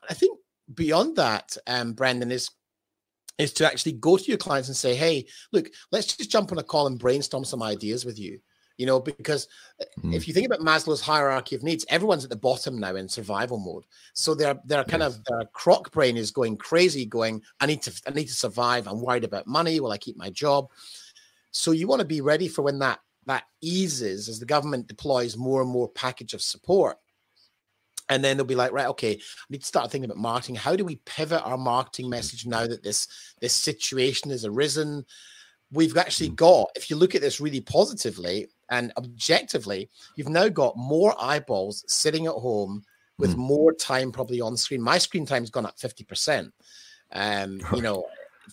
[0.08, 0.38] I think
[0.72, 2.50] beyond that, um, Brendan is
[3.38, 6.58] is to actually go to your clients and say, hey, look, let's just jump on
[6.58, 8.40] a call and brainstorm some ideas with you.
[8.76, 9.48] You know, because
[10.00, 10.14] mm.
[10.14, 13.58] if you think about Maslow's hierarchy of needs, everyone's at the bottom now in survival
[13.58, 13.84] mode.
[14.14, 15.16] So they're they're kind yes.
[15.16, 18.86] of their croc brain is going crazy, going, I need to I need to survive.
[18.86, 19.80] I'm worried about money.
[19.80, 20.68] Will I keep my job?
[21.50, 25.36] So you want to be ready for when that that eases as the government deploys
[25.36, 26.98] more and more package of support
[28.08, 30.74] and then they'll be like right okay i need to start thinking about marketing how
[30.74, 33.08] do we pivot our marketing message now that this
[33.40, 35.04] this situation has arisen
[35.72, 36.36] we've actually mm.
[36.36, 41.84] got if you look at this really positively and objectively you've now got more eyeballs
[41.86, 42.82] sitting at home
[43.18, 43.38] with mm.
[43.38, 46.50] more time probably on screen my screen time's gone up 50%
[47.12, 48.04] um you know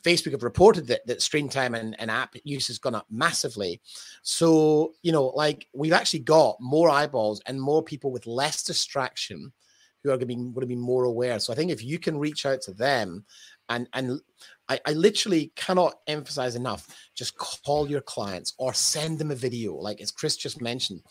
[0.01, 3.81] Facebook have reported that that screen time and, and app use has gone up massively.
[4.21, 9.51] So you know, like we've actually got more eyeballs and more people with less distraction
[10.03, 11.39] who are going to be going to be more aware.
[11.39, 13.25] So I think if you can reach out to them
[13.69, 14.19] and and
[14.69, 19.75] I, I, literally cannot emphasize enough just call your clients or send them a video
[19.75, 21.01] like as chris just mentioned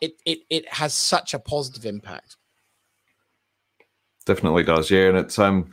[0.00, 2.36] it it, it has such a positive impact
[4.26, 5.70] definitely does yeah and it's um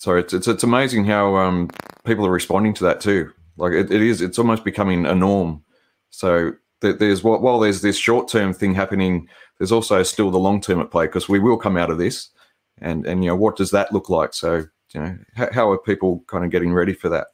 [0.00, 1.68] sorry it's it's, it's amazing how um
[2.04, 5.62] people are responding to that too like it, it is it's almost becoming a norm
[6.10, 10.80] so there's while there's this short term thing happening there's also still the long term
[10.80, 12.30] at play because we will come out of this
[12.78, 15.78] and and you know what does that look like so you know, how, how are
[15.78, 17.28] people kind of getting ready for that?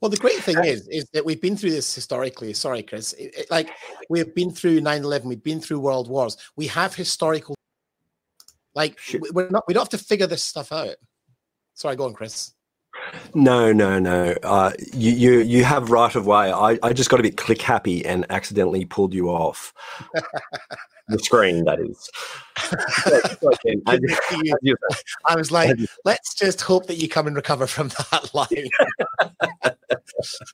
[0.00, 2.54] Well, the great thing is, is that we've been through this historically.
[2.54, 3.12] Sorry, Chris.
[3.14, 3.70] It, it, like
[4.08, 6.36] we've been through 9-11, we've been through world wars.
[6.56, 7.54] We have historical.
[8.74, 8.98] Like
[9.32, 9.64] we're not.
[9.66, 10.94] We don't have to figure this stuff out.
[11.74, 12.52] Sorry, go on, Chris.
[13.34, 14.34] No, no, no.
[14.42, 16.52] Uh, you, you, you have right of way.
[16.52, 19.72] I, I just got a bit click happy and accidentally pulled you off
[21.08, 21.64] the screen.
[21.64, 22.10] That is.
[25.26, 28.68] I was like, let's just hope that you come and recover from that line.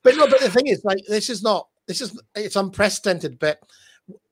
[0.02, 1.68] but no, but the thing is, like, this is not.
[1.86, 3.38] This is it's unprecedented.
[3.38, 3.60] But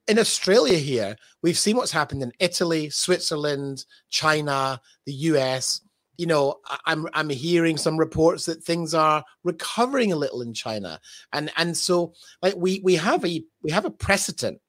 [0.07, 5.81] in Australia here, we've seen what's happened in Italy, Switzerland, China, the US
[6.17, 11.01] you know i'm i'm hearing some reports that things are recovering a little in china.
[11.33, 14.61] And and so like we we have a we have a precedent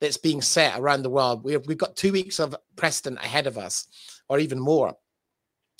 [0.00, 1.42] that's being set around the world.
[1.42, 3.88] We have, we've got 2 weeks of precedent ahead of us
[4.28, 4.94] or even more.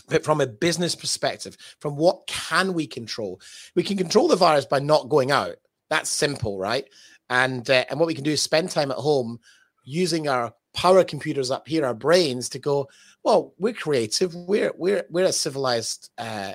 [0.09, 3.41] But from a business perspective from what can we control?
[3.77, 5.57] We can control the virus by not going out.
[5.91, 6.87] That's simple right?
[7.31, 9.39] And uh, and what we can do is spend time at home
[9.85, 12.89] using our power computers up here our brains to go
[13.25, 14.33] well, we're creative.
[14.35, 16.53] We're we're we're a civilized uh,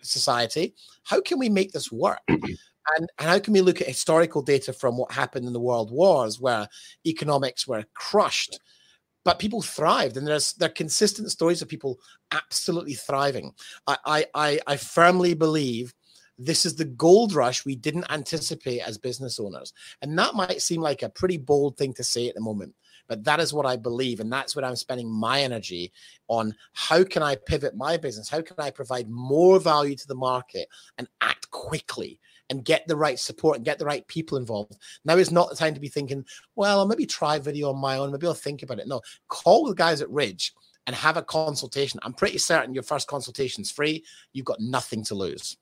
[0.00, 0.74] society.
[1.04, 2.20] How can we make this work?
[2.28, 2.48] and,
[2.96, 6.40] and how can we look at historical data from what happened in the world wars,
[6.40, 6.66] where
[7.04, 8.58] economics were crushed,
[9.24, 12.00] but people thrived, and there's there are consistent stories of people
[12.32, 13.52] absolutely thriving.
[13.86, 15.92] I I I, I firmly believe
[16.38, 19.72] this is the gold rush we didn't anticipate as business owners.
[20.02, 22.74] And that might seem like a pretty bold thing to say at the moment.
[23.08, 24.20] But that is what I believe.
[24.20, 25.92] And that's what I'm spending my energy
[26.28, 26.54] on.
[26.72, 28.28] How can I pivot my business?
[28.28, 32.20] How can I provide more value to the market and act quickly?
[32.50, 34.76] and get the right support and get the right people involved.
[35.04, 37.98] Now is not the time to be thinking, well, I'll maybe try video on my
[37.98, 38.12] own.
[38.12, 38.86] Maybe I'll think about it.
[38.86, 40.54] No, call the guys at Ridge
[40.86, 42.00] and have a consultation.
[42.02, 44.04] I'm pretty certain your first consultation is free.
[44.32, 45.56] You've got nothing to lose.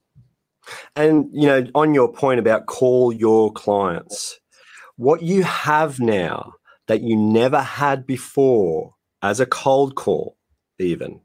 [0.96, 4.38] And, you know, on your point about call your clients,
[4.96, 6.54] what you have now
[6.88, 10.36] that you never had before as a cold call,
[10.78, 11.20] even,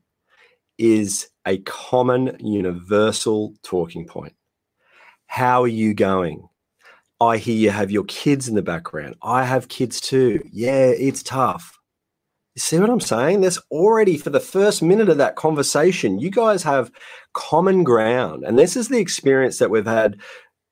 [0.78, 4.34] is a common universal talking point.
[5.28, 6.48] How are you going?
[7.22, 9.16] I hear you have your kids in the background.
[9.22, 10.42] I have kids too.
[10.52, 11.78] Yeah, it's tough.
[12.56, 13.42] You see what I'm saying?
[13.42, 16.92] There's already, for the first minute of that conversation, you guys have
[17.34, 18.44] common ground.
[18.46, 20.18] And this is the experience that we've had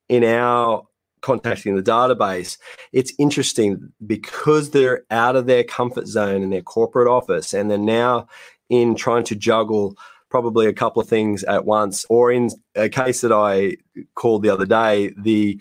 [0.07, 0.85] in our
[1.21, 2.57] contacting the database,
[2.91, 7.77] it's interesting because they're out of their comfort zone in their corporate office and they're
[7.77, 8.27] now
[8.69, 9.97] in trying to juggle
[10.29, 12.05] probably a couple of things at once.
[12.09, 13.77] Or in a case that I
[14.15, 15.59] called the other day, the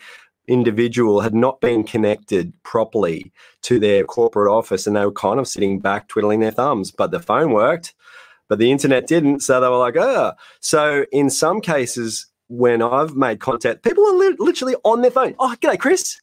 [0.48, 5.48] individual had not been connected properly to their corporate office and they were kind of
[5.48, 7.94] sitting back twiddling their thumbs, but the phone worked.
[8.48, 13.14] But the internet didn't, so they were like, "Oh." So in some cases, when I've
[13.14, 15.34] made contact, people are li- literally on their phone.
[15.38, 16.20] Oh, g'day, Chris.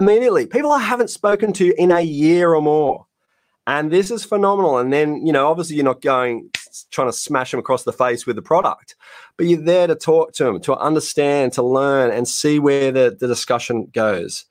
[0.00, 0.46] Immediately.
[0.46, 3.06] People I haven't spoken to in a year or more.
[3.66, 4.78] And this is phenomenal.
[4.78, 6.50] And then, you know, obviously you're not going
[6.90, 8.94] trying to smash them across the face with the product,
[9.36, 13.16] but you're there to talk to them, to understand, to learn, and see where the,
[13.18, 14.44] the discussion goes.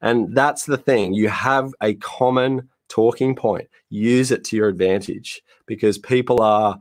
[0.00, 1.14] And that's the thing.
[1.14, 3.68] You have a common talking point.
[3.90, 6.78] Use it to your advantage because people are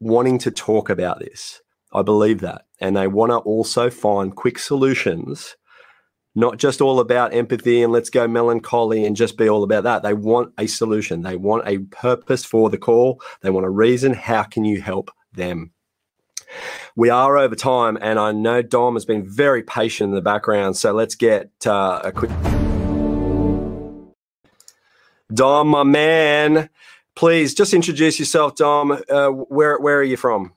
[0.00, 1.60] wanting to talk about this.
[1.92, 2.66] I believe that.
[2.80, 5.56] And they want to also find quick solutions,
[6.34, 10.02] not just all about empathy and let's go melancholy and just be all about that.
[10.02, 11.22] They want a solution.
[11.22, 13.20] They want a purpose for the call.
[13.42, 14.14] They want a reason.
[14.14, 15.72] How can you help them?
[16.96, 20.76] We are over time, and I know Dom has been very patient in the background.
[20.76, 22.30] So let's get uh, a quick.
[25.32, 26.70] Dom, my man,
[27.14, 28.92] please just introduce yourself, Dom.
[29.10, 30.54] Uh, where where are you from?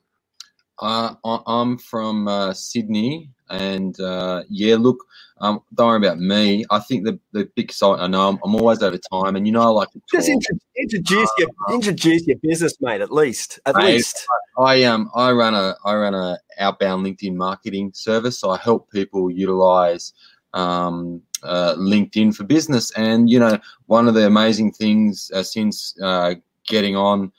[0.80, 1.14] Uh,
[1.46, 5.04] I'm from uh, Sydney, and uh, yeah, look,
[5.40, 6.64] um, don't worry about me.
[6.70, 8.00] I think the the big site.
[8.00, 9.88] I know I'm, I'm always over time, and you know I like.
[10.10, 13.00] Just intro- introduce your introduce your business, mate.
[13.00, 14.26] At least, at Mate, least.
[14.58, 18.38] I um I run a I run a outbound LinkedIn marketing service.
[18.38, 20.12] So I help people utilize
[20.54, 22.90] um, uh, LinkedIn for business.
[22.92, 26.34] And you know, one of the amazing things uh, since uh,
[26.66, 27.32] getting on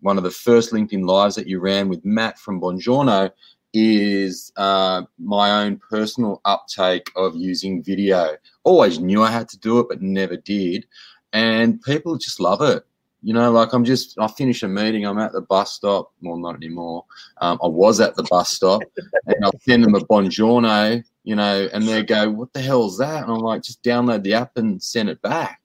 [0.00, 3.30] one of the first LinkedIn lives that you ran with Matt from Bonjoro
[3.72, 8.36] is uh, my own personal uptake of using video.
[8.64, 10.86] Always knew I had to do it, but never did.
[11.32, 12.84] And people just love it.
[13.22, 16.12] You know, like I'm just, I finish a meeting, I'm at the bus stop.
[16.22, 17.04] Well, not anymore.
[17.42, 18.80] Um, I was at the bus stop
[19.26, 22.96] and I'll send them a Bonjoro, you know, and they go, What the hell is
[22.96, 23.22] that?
[23.22, 25.60] And I'm like, Just download the app and send it back.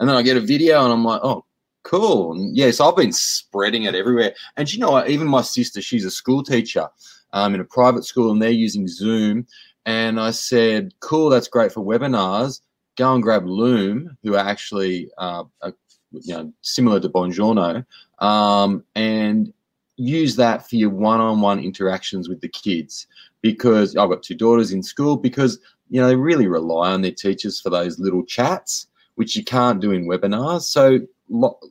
[0.00, 1.44] And then I get a video and I'm like, Oh,
[1.86, 2.32] cool.
[2.32, 4.34] And yeah, so I've been spreading it everywhere.
[4.56, 5.06] And you know?
[5.06, 6.88] Even my sister, she's a school teacher
[7.32, 9.46] um, in a private school and they're using Zoom.
[9.86, 12.60] And I said, Cool, that's great for webinars.
[12.96, 15.72] Go and grab Loom, who are actually uh, a
[16.12, 17.84] you know, similar to Bonjoro,
[18.20, 19.52] um, and
[19.96, 23.06] use that for your one-on-one interactions with the kids.
[23.42, 27.12] Because I've got two daughters in school, because you know they really rely on their
[27.12, 30.62] teachers for those little chats, which you can't do in webinars.
[30.62, 31.00] So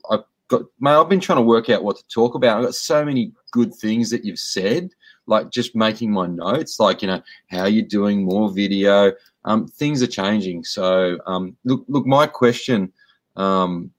[0.09, 2.57] I've got, mate, I've been trying to work out what to talk about.
[2.57, 4.89] I've got so many good things that you've said,
[5.27, 9.11] like just making my notes, like you know how you're doing more video.
[9.45, 10.63] Um, things are changing.
[10.63, 12.91] So um, look, look, my question.
[13.35, 13.91] Um,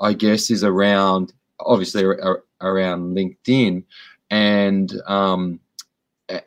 [0.00, 3.84] I guess, is around obviously ar- around LinkedIn,
[4.30, 5.60] and um,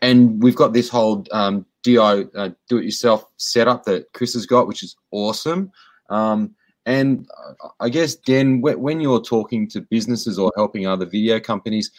[0.01, 4.45] and we've got this whole um, DI uh, do it yourself setup that Chris has
[4.45, 5.71] got, which is awesome.
[6.09, 6.55] Um,
[6.85, 7.27] and
[7.79, 11.91] I guess Den, when you're talking to businesses or helping other video companies,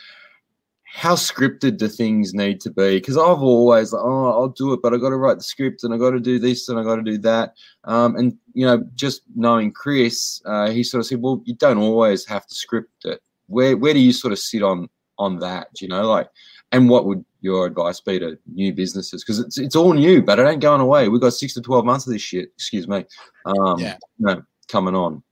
[0.95, 2.97] how scripted do things need to be?
[2.97, 5.95] Because I've always oh, I'll do it, but I got to write the script and
[5.95, 7.55] I got to do this and I got to do that.
[7.85, 11.79] Um, and you know, just knowing Chris, uh, he sort of said, well, you don't
[11.79, 13.23] always have to script it.
[13.47, 15.69] Where where do you sort of sit on on that?
[15.81, 16.29] You know, like,
[16.73, 19.25] and what would your advice be to new businesses?
[19.25, 21.09] Because it's it's all new, but it ain't going away.
[21.09, 22.51] We've got six to twelve months of this shit.
[22.55, 23.07] Excuse me.
[23.47, 23.97] Um, Yeah.
[24.19, 24.43] You know,
[24.73, 25.23] coming on.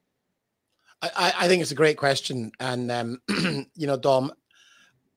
[1.02, 3.18] I, I- think it's a great question, and um,
[3.74, 4.32] you know, Dom,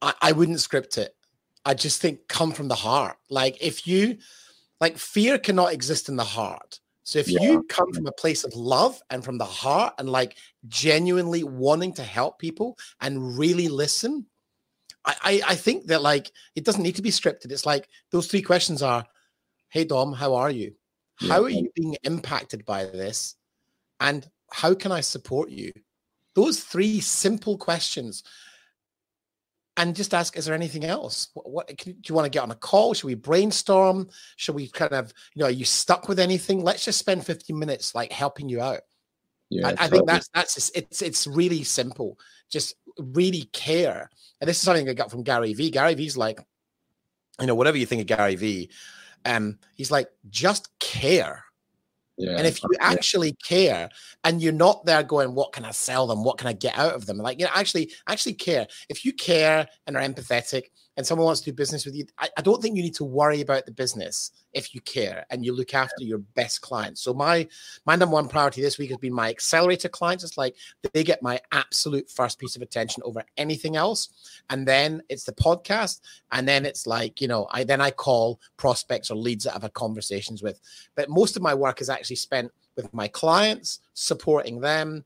[0.01, 1.13] I, I wouldn't script it.
[1.65, 3.17] I just think come from the heart.
[3.29, 4.17] Like if you,
[4.79, 6.79] like fear cannot exist in the heart.
[7.03, 7.41] So if Yeah.
[7.41, 10.37] you come from a place of love and from the heart and like
[10.69, 14.25] genuinely wanting to help people and really listen,
[15.05, 17.51] I, I I think that like it doesn't need to be scripted.
[17.51, 19.05] It's like those three questions are,
[19.69, 20.75] hey Dom, how are you?
[21.15, 23.35] How are you being impacted by this?
[24.03, 25.71] And how can I support you?
[26.35, 28.23] Those three simple questions.
[29.75, 31.29] And just ask, is there anything else?
[31.33, 32.93] What, what can, do you want to get on a call?
[32.93, 34.09] Should we brainstorm?
[34.35, 36.61] Should we kind of, you know, are you stuck with anything?
[36.61, 38.81] Let's just spend 15 minutes like helping you out.
[39.49, 42.19] Yeah, I, I think that's that's it's it's really simple.
[42.49, 44.09] Just really care.
[44.41, 45.69] And this is something I got from Gary V.
[45.71, 46.39] Gary V's like,
[47.39, 48.69] you know, whatever you think of Gary V,
[49.25, 51.45] um, he's like, just care.
[52.17, 53.89] Yeah, And if you actually care
[54.23, 56.23] and you're not there going, what can I sell them?
[56.23, 57.17] What can I get out of them?
[57.17, 58.67] Like, you know, actually, actually care.
[58.87, 62.29] If you care and are empathetic and someone wants to do business with you, I,
[62.37, 65.55] I don't think you need to worry about the business if you care and you
[65.55, 67.01] look after your best clients.
[67.01, 67.47] So my
[67.85, 70.23] my number one priority this week has been my accelerator clients.
[70.23, 70.55] It's like
[70.93, 74.09] they get my absolute first piece of attention over anything else.
[74.49, 76.01] And then it's the podcast.
[76.31, 79.63] And then it's like, you know, I then I call prospects or leads that I've
[79.63, 80.59] had conversations with.
[80.95, 85.05] But most of my work is actually spent with my clients, supporting them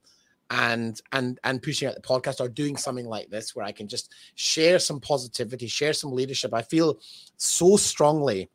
[0.50, 3.88] and and and pushing out the podcast or doing something like this where I can
[3.88, 6.54] just share some positivity, share some leadership.
[6.54, 7.00] I feel
[7.36, 8.50] so strongly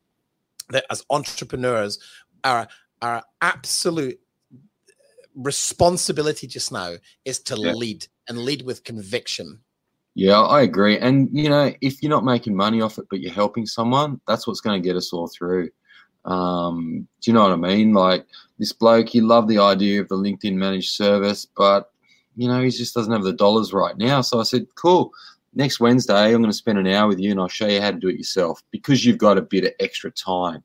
[0.70, 1.98] that as entrepreneurs,
[2.44, 2.66] our
[3.02, 4.18] our absolute
[5.34, 7.72] responsibility just now is to Yeah.
[7.72, 9.60] lead and lead with conviction.
[10.14, 10.98] Yeah, I agree.
[10.98, 14.46] And you know, if you're not making money off it, but you're helping someone, that's
[14.46, 15.70] what's going to get us all through.
[16.24, 17.92] Um, do you know what I mean?
[17.92, 18.26] Like
[18.58, 21.90] this bloke, he loved the idea of the LinkedIn managed service, but
[22.36, 24.20] you know, he just doesn't have the dollars right now.
[24.20, 25.12] So I said, cool.
[25.54, 27.90] Next Wednesday, I'm going to spend an hour with you and I'll show you how
[27.90, 30.62] to do it yourself because you've got a bit of extra time.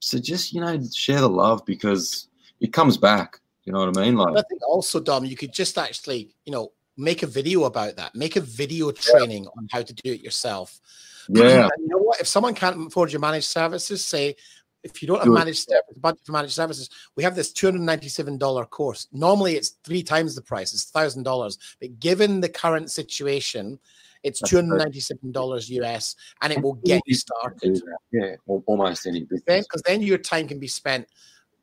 [0.00, 2.28] So just, you know, share the love because
[2.60, 3.40] it comes back.
[3.64, 4.16] You know what I mean?
[4.16, 7.64] Like, But I think also, Dom, you could just actually, you know, make a video
[7.64, 8.14] about that.
[8.14, 10.80] Make a video training on how to do it yourself.
[11.28, 11.64] Yeah.
[11.64, 12.20] And you know what?
[12.20, 14.36] If someone can't afford your managed services, say
[14.90, 19.08] if you don't have managed service, budget for managed services, we have this $297 course.
[19.12, 21.58] Normally it's three times the price, it's thousand dollars.
[21.80, 23.78] But given the current situation,
[24.26, 27.80] It's two hundred ninety-seven dollars US, and it will get you started.
[28.10, 28.34] Yeah,
[28.66, 29.42] almost any business.
[29.46, 31.06] Then, because then your time can be spent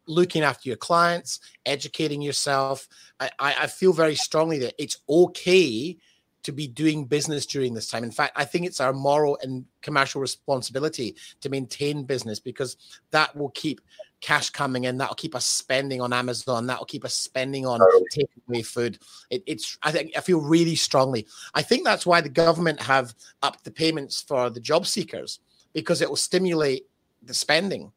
[0.08, 2.88] looking after your clients, educating yourself.
[3.20, 5.98] I, I, I feel very strongly that it's okay
[6.44, 8.04] to be doing business during this time.
[8.04, 12.78] In fact, I think it's our moral and commercial responsibility to maintain business because
[13.12, 13.82] that will keep
[14.22, 14.98] cash coming in.
[14.98, 16.66] That'll keep us spending on Amazon.
[16.68, 17.80] That'll keep us spending on
[18.16, 19.00] takeaway food.
[19.30, 21.28] It, it's I think I feel really strongly.
[21.54, 25.40] I think that's why the government have upped the payments for the job seekers
[25.74, 26.88] because it will stimulate
[27.22, 27.92] the spending.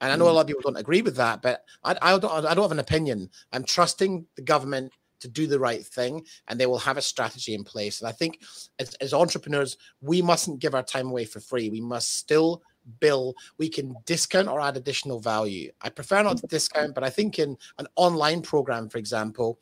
[0.00, 0.34] And I know a mm.
[0.34, 2.78] lot of people don't agree with that, but I, I don't I don't have an
[2.78, 3.30] opinion.
[3.52, 7.54] I'm trusting the government to do the right thing and they will have a strategy
[7.54, 8.00] in place.
[8.00, 8.40] And I think
[8.78, 11.68] as, as entrepreneurs, we mustn't give our time away for free.
[11.70, 12.62] We must still
[13.00, 15.70] bill, we can discount or add additional value.
[15.82, 19.58] I prefer not to discount, but I think in an online program, for example,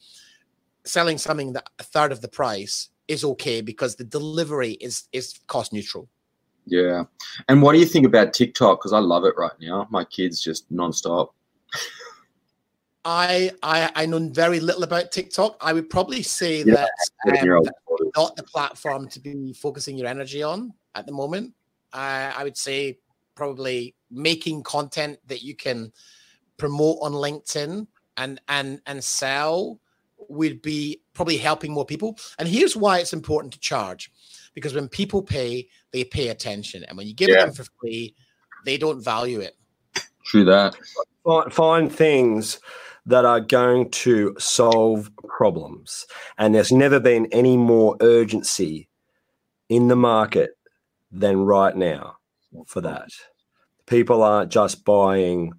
[0.84, 5.38] selling something that a third of the price is okay because the delivery is is
[5.46, 6.08] cost neutral.
[6.66, 7.04] Yeah.
[7.48, 8.80] And what do you think about TikTok?
[8.80, 9.86] Because I love it right now.
[9.90, 11.30] My kids just nonstop.
[13.08, 15.56] I, I I know very little about TikTok.
[15.60, 16.86] I would probably say yeah,
[17.24, 17.62] that, um,
[18.16, 21.54] not the platform to be focusing your energy on at the moment.
[21.92, 22.98] Uh, I would say
[23.36, 25.92] probably making content that you can
[26.56, 27.86] promote on LinkedIn
[28.16, 29.78] and and and sell
[30.28, 32.18] would be probably helping more people.
[32.40, 34.10] And here's why it's important to charge,
[34.52, 37.44] because when people pay, they pay attention, and when you give yeah.
[37.44, 38.16] them for free,
[38.64, 39.56] they don't value it.
[40.24, 40.74] True that.
[41.52, 42.58] Find things
[43.06, 46.06] that are going to solve problems.
[46.36, 48.88] And there's never been any more urgency
[49.68, 50.50] in the market
[51.10, 52.16] than right now
[52.66, 53.08] for that.
[53.86, 55.52] People aren't just buying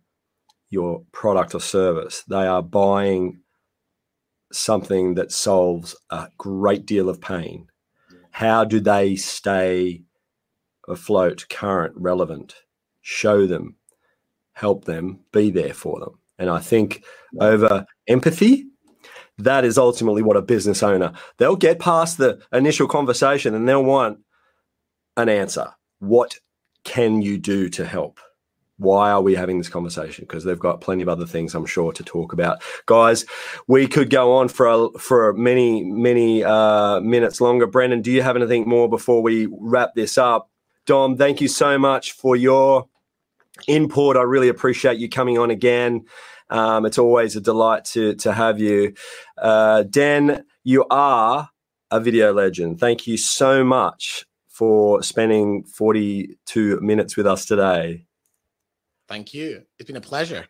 [0.69, 3.39] your product or service, they are buying
[4.51, 7.67] something that solves a great deal of pain.
[8.31, 10.03] How do they stay
[10.87, 12.55] afloat, current, relevant?
[13.01, 13.75] Show them,
[14.53, 16.19] help them, be there for them.
[16.39, 17.03] And I think
[17.39, 18.65] over empathy,
[19.37, 23.83] that is ultimately what a business owner they'll get past the initial conversation and they'll
[23.83, 24.19] want
[25.15, 25.73] an answer.
[25.99, 26.39] What
[26.83, 28.19] can you do to help?
[28.79, 30.25] Why are we having this conversation?
[30.27, 32.61] Because they've got plenty of other things, I'm sure, to talk about.
[32.85, 33.25] Guys,
[33.67, 37.65] we could go on for a, for many many uh, minutes longer.
[37.65, 40.51] Brendan, do you have anything more before we wrap this up?
[40.85, 42.87] Dom, thank you so much for your
[43.67, 44.17] input.
[44.17, 46.05] I really appreciate you coming on again.
[46.49, 48.93] Um, it's always a delight to to have you,
[49.37, 50.45] uh, Den.
[50.63, 51.49] You are
[51.91, 52.79] a video legend.
[52.79, 58.05] Thank you so much for spending 42 minutes with us today.
[59.07, 59.63] Thank you.
[59.77, 60.47] It's been a pleasure.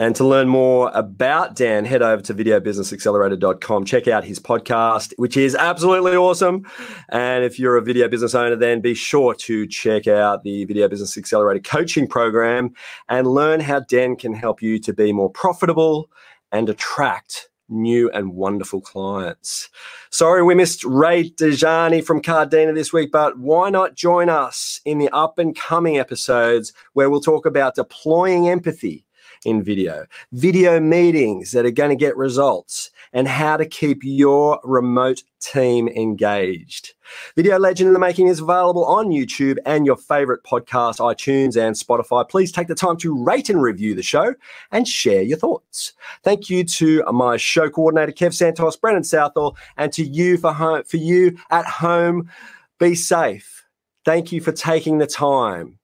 [0.00, 3.84] And to learn more about Den, head over to videobusinessaccelerator.com.
[3.84, 6.66] Check out his podcast, which is absolutely awesome.
[7.10, 10.88] And if you're a video business owner, then be sure to check out the Video
[10.88, 12.72] Business Accelerator coaching program
[13.10, 16.10] and learn how Den can help you to be more profitable
[16.50, 19.68] and attract new and wonderful clients.
[20.08, 24.96] Sorry we missed Ray Dejani from Cardena this week, but why not join us in
[24.96, 29.04] the up and coming episodes where we'll talk about deploying empathy
[29.44, 34.60] in video, video meetings that are going to get results, and how to keep your
[34.64, 36.94] remote team engaged.
[37.34, 41.74] Video Legend in the Making is available on YouTube and your favorite podcast, iTunes and
[41.74, 42.28] Spotify.
[42.28, 44.34] Please take the time to rate and review the show
[44.70, 45.94] and share your thoughts.
[46.22, 50.84] Thank you to my show coordinator, Kev Santos, Brendan Southall, and to you for, home,
[50.84, 52.30] for you at home.
[52.78, 53.66] Be safe.
[54.04, 55.79] Thank you for taking the time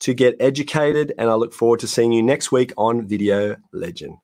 [0.00, 1.12] to get educated.
[1.18, 4.18] And I look forward to seeing you next week on Video Legend.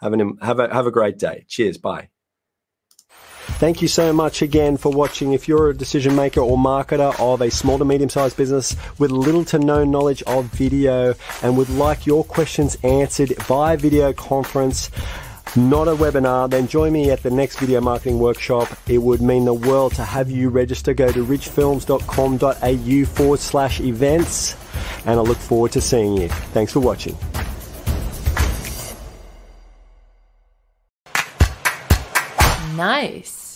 [0.00, 1.44] Have, an, have, a, have a great day.
[1.48, 1.78] Cheers.
[1.78, 2.08] Bye.
[3.58, 5.34] Thank you so much again for watching.
[5.34, 9.10] If you're a decision maker or marketer of a small to medium sized business with
[9.10, 14.90] little to no knowledge of video and would like your questions answered by video conference,
[15.56, 18.68] not a webinar, then join me at the next video marketing workshop.
[18.88, 20.94] It would mean the world to have you register.
[20.94, 24.54] Go to ridgefilms.com.au forward slash events,
[25.06, 26.28] and I look forward to seeing you.
[26.28, 27.16] Thanks for watching.
[32.76, 33.49] Nice.